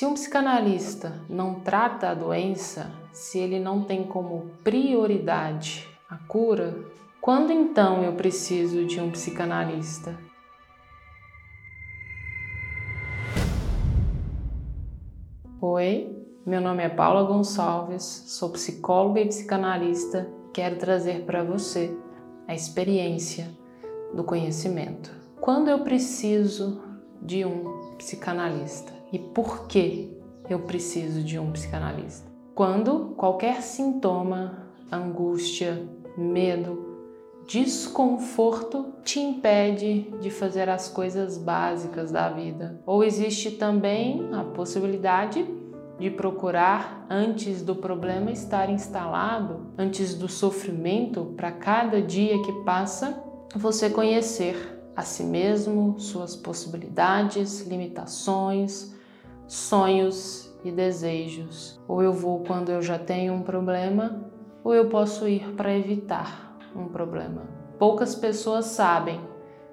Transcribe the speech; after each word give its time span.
Se 0.00 0.06
um 0.06 0.14
psicanalista 0.14 1.12
não 1.28 1.56
trata 1.56 2.08
a 2.08 2.14
doença, 2.14 2.90
se 3.12 3.38
ele 3.38 3.60
não 3.60 3.84
tem 3.84 4.02
como 4.02 4.50
prioridade 4.64 5.86
a 6.08 6.16
cura, 6.16 6.74
quando 7.20 7.52
então 7.52 8.02
eu 8.02 8.14
preciso 8.14 8.86
de 8.86 8.98
um 8.98 9.10
psicanalista? 9.10 10.18
Oi, 15.60 16.16
meu 16.46 16.62
nome 16.62 16.82
é 16.82 16.88
Paula 16.88 17.22
Gonçalves, 17.24 18.02
sou 18.02 18.48
psicóloga 18.48 19.20
e 19.20 19.28
psicanalista. 19.28 20.26
Quero 20.54 20.76
trazer 20.76 21.26
para 21.26 21.44
você 21.44 21.94
a 22.48 22.54
experiência 22.54 23.50
do 24.14 24.24
conhecimento. 24.24 25.14
Quando 25.42 25.68
eu 25.68 25.80
preciso 25.80 26.80
de 27.20 27.44
um 27.44 27.96
psicanalista 27.98 28.99
e 29.12 29.18
por 29.18 29.66
que 29.66 30.16
eu 30.48 30.60
preciso 30.60 31.22
de 31.22 31.38
um 31.38 31.52
psicanalista? 31.52 32.30
Quando 32.54 33.14
qualquer 33.16 33.62
sintoma, 33.62 34.66
angústia, 34.90 35.88
medo, 36.16 36.90
desconforto 37.46 38.92
te 39.02 39.18
impede 39.18 40.02
de 40.20 40.30
fazer 40.30 40.68
as 40.68 40.88
coisas 40.88 41.36
básicas 41.36 42.12
da 42.12 42.28
vida. 42.28 42.80
Ou 42.86 43.02
existe 43.02 43.52
também 43.52 44.28
a 44.32 44.44
possibilidade 44.44 45.44
de 45.98 46.10
procurar 46.10 47.06
antes 47.10 47.60
do 47.60 47.74
problema 47.74 48.30
estar 48.30 48.70
instalado, 48.70 49.72
antes 49.76 50.14
do 50.14 50.28
sofrimento, 50.28 51.34
para 51.36 51.52
cada 51.52 52.00
dia 52.00 52.40
que 52.42 52.52
passa, 52.64 53.22
você 53.54 53.90
conhecer 53.90 54.80
a 54.94 55.02
si 55.02 55.24
mesmo, 55.24 55.98
suas 55.98 56.36
possibilidades, 56.36 57.66
limitações, 57.66 58.94
sonhos 59.50 60.48
e 60.64 60.70
desejos. 60.70 61.80
Ou 61.88 62.02
eu 62.02 62.12
vou 62.12 62.44
quando 62.44 62.70
eu 62.70 62.80
já 62.80 62.98
tenho 62.98 63.34
um 63.34 63.42
problema, 63.42 64.30
ou 64.62 64.72
eu 64.72 64.88
posso 64.88 65.26
ir 65.26 65.54
para 65.56 65.76
evitar 65.76 66.56
um 66.74 66.86
problema. 66.86 67.42
Poucas 67.76 68.14
pessoas 68.14 68.66
sabem, 68.66 69.20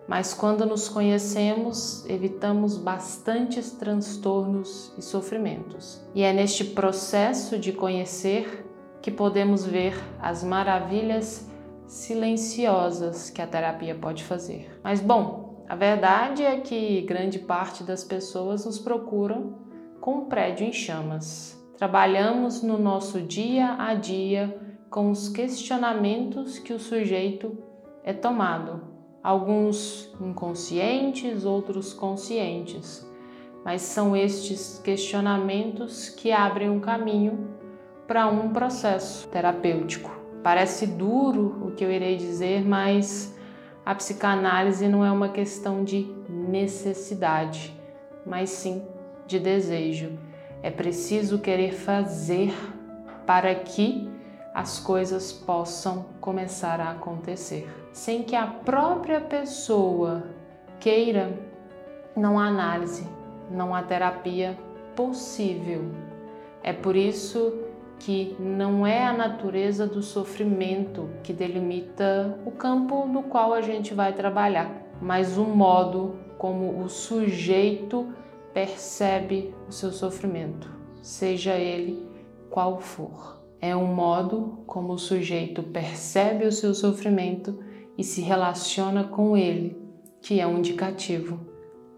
mas 0.07 0.33
quando 0.33 0.65
nos 0.65 0.89
conhecemos, 0.89 2.03
evitamos 2.09 2.75
bastantes 2.75 3.71
transtornos 3.71 4.93
e 4.97 5.01
sofrimentos. 5.01 6.01
E 6.15 6.23
é 6.23 6.33
neste 6.33 6.63
processo 6.63 7.59
de 7.59 7.71
conhecer 7.71 8.65
que 8.99 9.11
podemos 9.11 9.63
ver 9.63 9.93
as 10.19 10.43
maravilhas 10.43 11.47
silenciosas 11.85 13.29
que 13.29 13.41
a 13.43 13.47
terapia 13.47 13.93
pode 13.93 14.23
fazer. 14.23 14.79
Mas 14.83 14.99
bom, 14.99 15.65
a 15.69 15.75
verdade 15.75 16.43
é 16.43 16.61
que 16.61 17.01
grande 17.01 17.37
parte 17.37 17.83
das 17.83 18.03
pessoas 18.03 18.65
nos 18.65 18.79
procuram 18.79 19.66
com 20.07 20.19
um 20.19 20.25
prédio 20.25 20.65
em 20.65 20.71
chamas. 20.71 21.61
Trabalhamos 21.77 22.63
no 22.63 22.77
nosso 22.77 23.19
dia 23.19 23.75
a 23.77 23.93
dia 23.93 24.57
com 24.89 25.11
os 25.11 25.27
questionamentos 25.27 26.57
que 26.57 26.71
o 26.71 26.79
sujeito 26.79 27.57
é 28.05 28.13
tomado, 28.13 28.83
alguns 29.21 30.09
inconscientes, 30.21 31.43
outros 31.43 31.91
conscientes, 31.91 33.05
mas 33.65 33.81
são 33.81 34.15
estes 34.15 34.79
questionamentos 34.79 36.07
que 36.07 36.31
abrem 36.31 36.69
um 36.69 36.79
caminho 36.79 37.49
para 38.07 38.27
um 38.27 38.53
processo 38.53 39.27
terapêutico. 39.27 40.09
Parece 40.41 40.87
duro 40.87 41.67
o 41.67 41.71
que 41.71 41.83
eu 41.83 41.91
irei 41.91 42.15
dizer, 42.15 42.65
mas 42.65 43.37
a 43.85 43.93
psicanálise 43.93 44.87
não 44.87 45.03
é 45.03 45.11
uma 45.11 45.27
questão 45.27 45.83
de 45.83 46.07
necessidade, 46.29 47.77
mas 48.25 48.49
sim 48.51 48.81
de 49.27 49.39
desejo. 49.39 50.17
É 50.63 50.71
preciso 50.71 51.39
querer 51.39 51.73
fazer 51.73 52.53
para 53.25 53.53
que 53.53 54.09
as 54.53 54.79
coisas 54.79 55.31
possam 55.31 56.05
começar 56.19 56.79
a 56.79 56.91
acontecer. 56.91 57.69
Sem 57.91 58.23
que 58.23 58.35
a 58.35 58.47
própria 58.47 59.21
pessoa 59.21 60.23
queira, 60.79 61.37
não 62.15 62.39
há 62.39 62.47
análise, 62.47 63.07
não 63.51 63.75
há 63.75 63.83
terapia 63.83 64.57
possível. 64.95 65.85
É 66.63 66.73
por 66.73 66.95
isso 66.95 67.53
que 67.99 68.35
não 68.39 68.85
é 68.85 69.05
a 69.05 69.13
natureza 69.13 69.85
do 69.85 70.01
sofrimento 70.01 71.09
que 71.23 71.33
delimita 71.33 72.39
o 72.45 72.51
campo 72.51 73.05
no 73.05 73.23
qual 73.23 73.53
a 73.53 73.61
gente 73.61 73.93
vai 73.93 74.13
trabalhar, 74.13 74.71
mas 75.01 75.37
o 75.37 75.43
modo 75.43 76.15
como 76.37 76.81
o 76.81 76.89
sujeito 76.89 78.13
percebe 78.57 79.53
o 79.67 79.71
seu 79.71 79.91
sofrimento, 79.91 80.67
seja 80.99 81.53
ele 81.53 82.09
qual 82.49 82.79
for. 82.79 83.39
É 83.61 83.75
um 83.75 83.85
modo 83.85 84.63
como 84.65 84.93
o 84.93 84.97
sujeito 84.97 85.61
percebe 85.61 86.43
o 86.43 86.51
seu 86.51 86.73
sofrimento 86.73 87.59
e 87.95 88.03
se 88.03 88.19
relaciona 88.19 89.03
com 89.03 89.37
ele, 89.37 89.79
que 90.23 90.39
é 90.39 90.47
um 90.47 90.57
indicativo 90.57 91.39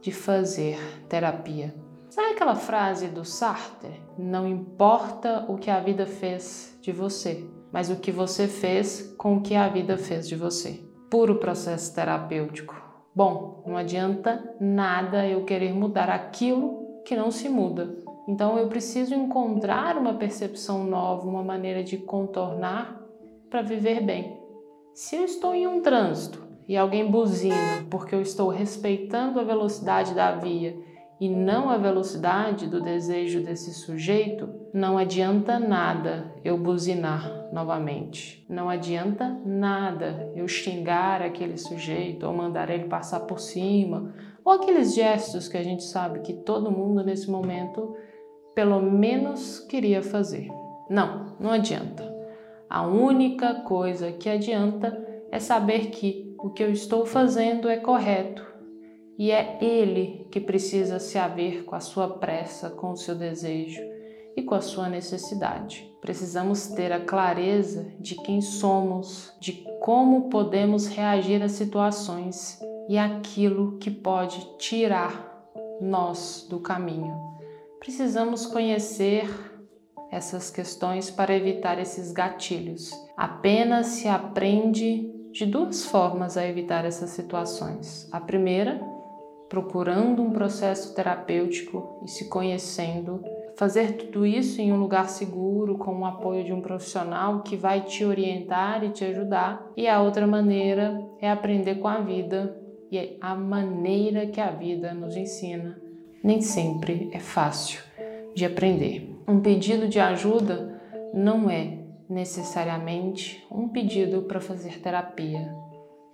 de 0.01 0.11
fazer 0.11 0.77
terapia. 1.07 1.73
Sabe 2.09 2.33
aquela 2.33 2.55
frase 2.55 3.07
do 3.07 3.23
Sartre? 3.23 4.01
Não 4.17 4.45
importa 4.45 5.45
o 5.47 5.55
que 5.55 5.69
a 5.69 5.79
vida 5.79 6.05
fez 6.05 6.77
de 6.81 6.91
você, 6.91 7.49
mas 7.71 7.89
o 7.89 7.95
que 7.95 8.11
você 8.11 8.49
fez 8.49 9.15
com 9.17 9.37
o 9.37 9.41
que 9.41 9.55
a 9.55 9.69
vida 9.69 9.97
fez 9.97 10.27
de 10.27 10.35
você. 10.35 10.83
Puro 11.09 11.35
processo 11.35 11.95
terapêutico. 11.95 12.88
Bom, 13.15 13.63
não 13.65 13.75
adianta 13.75 14.55
nada 14.59 15.27
eu 15.27 15.43
querer 15.43 15.73
mudar 15.73 16.09
aquilo 16.09 17.01
que 17.05 17.15
não 17.15 17.31
se 17.31 17.49
muda. 17.49 17.97
Então 18.27 18.57
eu 18.57 18.67
preciso 18.67 19.15
encontrar 19.15 19.97
uma 19.97 20.13
percepção 20.13 20.83
nova, 20.83 21.27
uma 21.27 21.43
maneira 21.43 21.83
de 21.83 21.97
contornar 21.97 23.01
para 23.49 23.61
viver 23.61 24.01
bem. 24.01 24.37
Se 24.93 25.15
eu 25.15 25.23
estou 25.23 25.55
em 25.55 25.65
um 25.65 25.81
trânsito 25.81 26.47
e 26.67 26.77
alguém 26.77 27.09
buzina 27.09 27.85
porque 27.89 28.13
eu 28.13 28.21
estou 28.21 28.49
respeitando 28.49 29.39
a 29.39 29.43
velocidade 29.43 30.13
da 30.13 30.31
via 30.31 30.77
e 31.19 31.27
não 31.27 31.69
a 31.69 31.77
velocidade 31.77 32.65
do 32.67 32.81
desejo 32.81 33.43
desse 33.43 33.73
sujeito, 33.73 34.49
não 34.73 34.97
adianta 34.97 35.59
nada 35.59 36.33
eu 36.45 36.57
buzinar 36.57 37.49
novamente. 37.51 38.45
Não 38.49 38.69
adianta 38.69 39.37
nada 39.45 40.31
eu 40.33 40.47
xingar 40.47 41.21
aquele 41.21 41.57
sujeito 41.57 42.25
ou 42.25 42.33
mandar 42.33 42.69
ele 42.69 42.85
passar 42.85 43.21
por 43.21 43.39
cima, 43.39 44.13
ou 44.45 44.53
aqueles 44.53 44.95
gestos 44.95 45.49
que 45.49 45.57
a 45.57 45.63
gente 45.63 45.83
sabe 45.83 46.21
que 46.21 46.33
todo 46.33 46.71
mundo 46.71 47.03
nesse 47.03 47.29
momento 47.29 47.95
pelo 48.55 48.81
menos 48.81 49.59
queria 49.59 50.01
fazer. 50.01 50.47
Não, 50.89 51.35
não 51.39 51.51
adianta. 51.51 52.03
A 52.69 52.85
única 52.85 53.55
coisa 53.55 54.11
que 54.11 54.29
adianta 54.29 55.05
é 55.31 55.39
saber 55.39 55.87
que 55.87 56.33
o 56.39 56.49
que 56.49 56.63
eu 56.63 56.71
estou 56.71 57.05
fazendo 57.05 57.67
é 57.67 57.77
correto 57.77 58.48
e 59.19 59.31
é 59.31 59.57
ele 59.61 60.25
que 60.31 60.39
precisa 60.39 60.97
se 60.97 61.17
haver 61.17 61.65
com 61.65 61.75
a 61.75 61.81
sua 61.81 62.07
pressa, 62.07 62.69
com 62.69 62.91
o 62.91 62.97
seu 62.97 63.13
desejo 63.15 63.81
e 64.33 64.41
com 64.41 64.55
a 64.55 64.61
sua 64.61 64.87
necessidade. 64.87 65.93
Precisamos 65.99 66.67
ter 66.67 66.93
a 66.93 67.01
clareza 67.01 67.91
de 67.99 68.15
quem 68.15 68.39
somos, 68.39 69.33
de 69.41 69.65
como 69.81 70.29
podemos 70.29 70.87
reagir 70.87 71.43
a 71.43 71.49
situações 71.49 72.57
e 72.87 72.97
aquilo 72.97 73.77
que 73.77 73.91
pode 73.91 74.57
tirar 74.57 75.51
nós 75.81 76.47
do 76.49 76.61
caminho. 76.61 77.13
Precisamos 77.81 78.45
conhecer 78.45 79.29
essas 80.09 80.49
questões 80.49 81.11
para 81.11 81.35
evitar 81.35 81.77
esses 81.77 82.13
gatilhos. 82.13 82.89
Apenas 83.17 83.87
se 83.87 84.07
aprende 84.07 85.13
de 85.33 85.45
duas 85.45 85.83
formas 85.83 86.37
a 86.37 86.47
evitar 86.47 86.85
essas 86.85 87.09
situações. 87.09 88.07
A 88.11 88.19
primeira, 88.19 88.81
procurando 89.49 90.21
um 90.21 90.31
processo 90.31 90.93
terapêutico 90.93 92.01
e 92.05 92.07
se 92.07 92.29
conhecendo, 92.29 93.21
fazer 93.57 93.93
tudo 93.93 94.25
isso 94.25 94.61
em 94.61 94.71
um 94.71 94.79
lugar 94.79 95.09
seguro, 95.09 95.77
com 95.77 95.99
o 95.99 96.05
apoio 96.05 96.45
de 96.45 96.53
um 96.53 96.61
profissional 96.61 97.41
que 97.41 97.57
vai 97.57 97.81
te 97.81 98.05
orientar 98.05 98.83
e 98.83 98.89
te 98.89 99.03
ajudar. 99.03 99.69
E 99.75 99.87
a 99.87 100.01
outra 100.01 100.25
maneira 100.27 101.03
é 101.19 101.29
aprender 101.29 101.79
com 101.79 101.87
a 101.87 101.99
vida 101.99 102.55
e 102.91 103.17
a 103.19 103.35
maneira 103.35 104.27
que 104.27 104.39
a 104.39 104.51
vida 104.51 104.93
nos 104.93 105.17
ensina 105.17 105.89
nem 106.23 106.41
sempre 106.41 107.09
é 107.13 107.19
fácil 107.19 107.81
de 108.35 108.45
aprender. 108.45 109.15
Um 109.27 109.39
pedido 109.39 109.87
de 109.87 109.99
ajuda 109.99 110.81
não 111.13 111.49
é 111.49 111.79
necessariamente 112.09 113.45
um 113.51 113.69
pedido 113.69 114.23
para 114.23 114.39
fazer 114.39 114.79
terapia. 114.79 115.53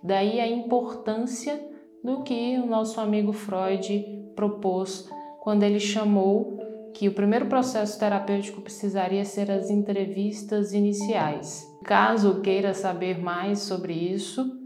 Daí 0.02 0.40
a 0.40 0.46
importância 0.46 1.60
do 2.06 2.22
que 2.22 2.56
o 2.56 2.66
nosso 2.66 3.00
amigo 3.00 3.32
Freud 3.32 4.04
propôs 4.34 5.10
quando 5.40 5.62
ele 5.62 5.80
chamou 5.80 6.58
que 6.94 7.08
o 7.08 7.12
primeiro 7.12 7.46
processo 7.46 7.98
terapêutico 7.98 8.62
precisaria 8.62 9.24
ser 9.24 9.50
as 9.50 9.68
entrevistas 9.68 10.72
iniciais. 10.72 11.66
Caso 11.84 12.40
queira 12.40 12.72
saber 12.72 13.20
mais 13.20 13.58
sobre 13.58 13.92
isso, 13.92 14.56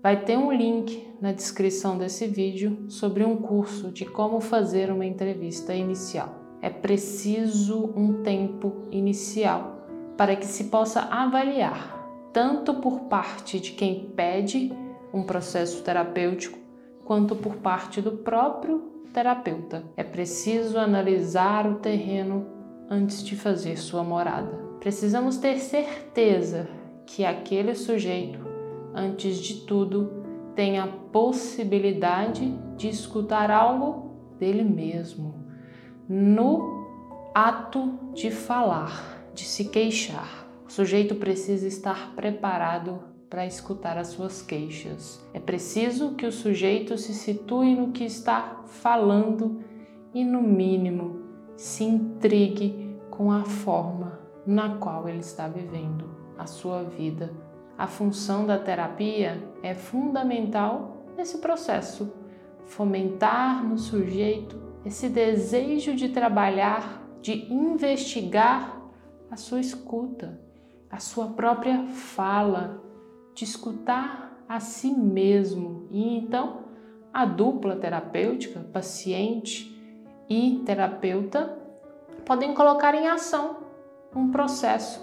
Vai 0.00 0.24
ter 0.24 0.38
um 0.38 0.52
link 0.52 1.08
na 1.20 1.32
descrição 1.32 1.98
desse 1.98 2.28
vídeo 2.28 2.86
sobre 2.88 3.24
um 3.24 3.36
curso 3.36 3.90
de 3.90 4.04
como 4.04 4.40
fazer 4.40 4.92
uma 4.92 5.04
entrevista 5.04 5.74
inicial. 5.74 6.34
é 6.62 6.70
preciso 6.70 7.92
um 7.96 8.22
tempo 8.22 8.86
inicial 8.90 9.86
para 10.16 10.34
que 10.34 10.46
se 10.46 10.64
possa 10.64 11.02
avaliar, 11.02 12.30
tanto 12.32 12.74
por 12.74 13.02
parte 13.02 13.60
de 13.60 13.72
quem 13.72 14.10
pede 14.16 14.72
um 15.12 15.22
processo 15.22 15.82
terapêutico, 15.82 16.58
quanto 17.08 17.34
por 17.34 17.56
parte 17.56 18.02
do 18.02 18.12
próprio 18.12 18.80
terapeuta. 19.14 19.82
É 19.96 20.04
preciso 20.04 20.78
analisar 20.78 21.66
o 21.66 21.76
terreno 21.76 22.46
antes 22.90 23.24
de 23.24 23.34
fazer 23.34 23.78
sua 23.78 24.04
morada. 24.04 24.52
Precisamos 24.78 25.38
ter 25.38 25.58
certeza 25.58 26.68
que 27.06 27.24
aquele 27.24 27.74
sujeito, 27.74 28.38
antes 28.94 29.38
de 29.38 29.62
tudo, 29.62 30.22
tem 30.54 30.78
a 30.78 30.86
possibilidade 30.86 32.46
de 32.76 32.90
escutar 32.90 33.50
algo 33.50 34.10
dele 34.38 34.62
mesmo, 34.62 35.46
no 36.06 37.30
ato 37.34 37.90
de 38.12 38.30
falar, 38.30 39.24
de 39.32 39.44
se 39.44 39.64
queixar. 39.70 40.46
O 40.66 40.70
sujeito 40.70 41.14
precisa 41.14 41.66
estar 41.66 42.14
preparado 42.14 43.00
para 43.28 43.46
escutar 43.46 43.98
as 43.98 44.08
suas 44.08 44.42
queixas. 44.42 45.22
É 45.34 45.40
preciso 45.40 46.12
que 46.12 46.26
o 46.26 46.32
sujeito 46.32 46.96
se 46.96 47.12
situe 47.12 47.74
no 47.74 47.92
que 47.92 48.04
está 48.04 48.62
falando 48.66 49.62
e, 50.14 50.24
no 50.24 50.42
mínimo, 50.42 51.20
se 51.56 51.84
intrigue 51.84 52.96
com 53.10 53.30
a 53.30 53.44
forma 53.44 54.18
na 54.46 54.76
qual 54.76 55.08
ele 55.08 55.18
está 55.18 55.46
vivendo 55.46 56.08
a 56.38 56.46
sua 56.46 56.82
vida. 56.82 57.32
A 57.76 57.86
função 57.86 58.46
da 58.46 58.58
terapia 58.58 59.42
é 59.62 59.74
fundamental 59.74 61.04
nesse 61.16 61.38
processo, 61.38 62.12
fomentar 62.64 63.62
no 63.64 63.76
sujeito 63.76 64.58
esse 64.84 65.08
desejo 65.08 65.94
de 65.94 66.08
trabalhar, 66.08 67.02
de 67.20 67.52
investigar 67.52 68.80
a 69.30 69.36
sua 69.36 69.60
escuta, 69.60 70.40
a 70.90 70.98
sua 70.98 71.26
própria 71.26 71.86
fala, 71.88 72.82
de 73.38 73.44
escutar 73.44 74.36
a 74.48 74.58
si 74.58 74.90
mesmo. 74.90 75.86
E 75.92 76.18
então, 76.18 76.64
a 77.14 77.24
dupla 77.24 77.76
terapêutica, 77.76 78.58
paciente 78.72 79.72
e 80.28 80.60
terapeuta, 80.66 81.56
podem 82.24 82.52
colocar 82.52 82.94
em 82.96 83.06
ação 83.06 83.58
um 84.14 84.30
processo 84.32 85.00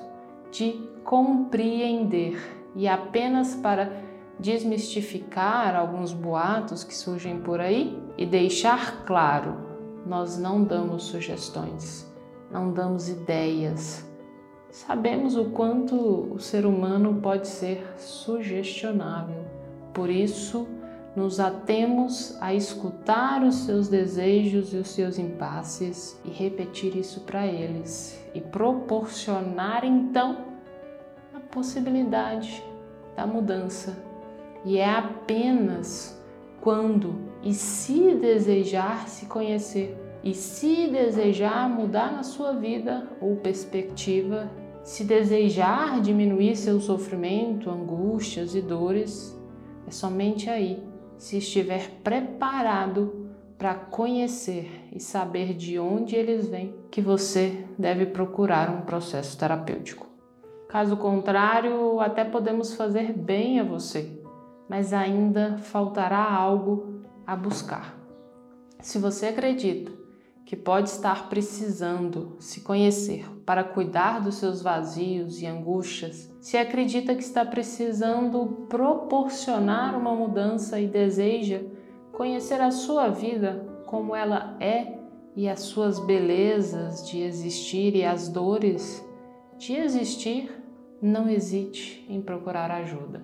de 0.51 0.73
compreender 1.05 2.37
e 2.75 2.89
apenas 2.89 3.55
para 3.55 4.03
desmistificar 4.37 5.73
alguns 5.73 6.11
boatos 6.11 6.83
que 6.83 6.93
surgem 6.93 7.39
por 7.39 7.61
aí 7.61 7.97
e 8.17 8.25
deixar 8.25 9.05
claro, 9.05 9.55
nós 10.05 10.37
não 10.37 10.61
damos 10.61 11.03
sugestões, 11.03 12.05
não 12.51 12.73
damos 12.73 13.07
ideias, 13.07 14.05
Sabemos 14.75 15.37
o 15.37 15.45
quanto 15.51 15.95
o 15.95 16.37
ser 16.37 16.65
humano 16.65 17.21
pode 17.21 17.47
ser 17.47 17.81
sugestionável, 17.97 19.45
por 19.93 20.09
isso, 20.09 20.67
nos 21.15 21.39
atemos 21.39 22.37
a 22.41 22.53
escutar 22.53 23.41
os 23.41 23.55
seus 23.55 23.87
desejos 23.87 24.73
e 24.73 24.75
os 24.75 24.89
seus 24.89 25.17
impasses 25.17 26.19
e 26.25 26.29
repetir 26.29 26.93
isso 26.97 27.21
para 27.21 27.47
eles 27.47 28.21
e 28.33 28.41
proporcionar 28.41 29.85
então 29.85 30.39
a 31.33 31.39
possibilidade 31.39 32.61
da 33.15 33.25
mudança. 33.25 33.97
E 34.65 34.77
é 34.77 34.89
apenas 34.89 36.21
quando 36.59 37.15
e 37.41 37.53
se 37.53 38.13
desejar 38.15 39.07
se 39.07 39.25
conhecer 39.27 39.97
e 40.21 40.33
se 40.33 40.89
desejar 40.89 41.69
mudar 41.69 42.11
na 42.11 42.23
sua 42.23 42.51
vida 42.51 43.07
ou 43.21 43.37
perspectiva 43.37 44.51
se 44.85 45.03
desejar 45.03 45.99
diminuir 45.99 46.55
seu 46.55 46.79
sofrimento, 46.79 47.71
angústias 47.71 48.53
e 48.53 48.61
dores, 48.61 49.35
é 49.87 49.89
somente 49.89 50.47
aí, 50.47 50.81
se 51.17 51.39
estiver 51.39 51.89
preparado 52.03 53.31
para 53.57 53.73
conhecer 53.73 54.87
e 54.93 54.99
saber 54.99 55.55
de 55.55 55.79
onde 55.79 56.15
eles 56.15 56.47
vêm, 56.47 56.75
que 56.91 57.01
você 57.01 57.65
deve 57.79 58.05
procurar 58.05 58.69
um 58.69 58.81
processo 58.81 59.35
terapêutico. 59.35 60.05
Caso 60.69 60.95
contrário, 60.97 61.99
até 61.99 62.23
podemos 62.23 62.75
fazer 62.75 63.11
bem 63.11 63.59
a 63.59 63.63
você, 63.63 64.21
mas 64.69 64.93
ainda 64.93 65.57
faltará 65.57 66.31
algo 66.31 67.01
a 67.25 67.35
buscar. 67.35 67.97
Se 68.81 68.99
você 68.99 69.27
acredita 69.27 69.91
que 70.45 70.55
pode 70.55 70.89
estar 70.89 71.27
precisando 71.27 72.35
se 72.39 72.61
conhecer 72.61 73.34
para 73.45 73.63
cuidar 73.63 74.21
dos 74.21 74.35
seus 74.35 74.61
vazios 74.61 75.41
e 75.41 75.45
angústias, 75.45 76.33
se 76.41 76.57
acredita 76.57 77.13
que 77.13 77.21
está 77.21 77.45
precisando 77.45 78.65
proporcionar 78.67 79.95
uma 79.97 80.15
mudança 80.15 80.79
e 80.79 80.87
deseja 80.87 81.61
conhecer 82.11 82.59
a 82.59 82.71
sua 82.71 83.09
vida 83.09 83.65
como 83.85 84.15
ela 84.15 84.57
é 84.59 84.97
e 85.35 85.47
as 85.47 85.59
suas 85.61 85.99
belezas 85.99 87.07
de 87.07 87.21
existir 87.21 87.95
e 87.95 88.03
as 88.03 88.29
dores 88.29 89.05
de 89.57 89.73
existir, 89.73 90.51
não 91.01 91.29
hesite 91.29 92.05
em 92.09 92.21
procurar 92.21 92.71
ajuda. 92.71 93.23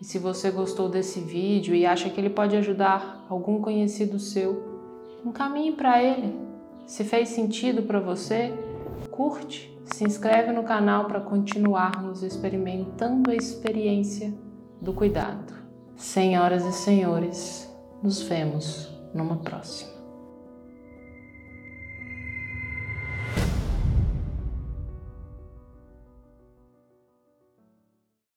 E 0.00 0.04
se 0.04 0.18
você 0.18 0.50
gostou 0.50 0.88
desse 0.88 1.20
vídeo 1.20 1.74
e 1.74 1.86
acha 1.86 2.08
que 2.08 2.20
ele 2.20 2.30
pode 2.30 2.56
ajudar 2.56 3.26
algum 3.28 3.60
conhecido 3.60 4.18
seu, 4.18 4.62
encaminhe 5.24 5.72
para 5.72 6.02
ele. 6.02 6.34
Se 6.86 7.04
fez 7.04 7.30
sentido 7.30 7.82
para 7.82 8.00
você, 8.00 8.52
curte, 9.14 9.72
se 9.84 10.02
inscreve 10.02 10.50
no 10.50 10.64
canal 10.64 11.06
para 11.06 11.20
continuarmos 11.20 12.24
experimentando 12.24 13.30
a 13.30 13.34
experiência 13.34 14.34
do 14.80 14.92
cuidado. 14.92 15.54
Senhoras 15.94 16.64
e 16.64 16.72
senhores, 16.72 17.72
nos 18.02 18.20
vemos 18.22 18.90
numa 19.14 19.36
próxima. 19.36 19.93